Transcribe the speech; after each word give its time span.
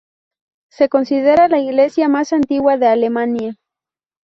Se 0.71 0.89
considera 0.89 1.47
la 1.47 1.59
iglesia 1.59 2.07
más 2.09 2.33
antigua 2.33 2.75
de 2.77 2.87
Alemania. 2.87 3.57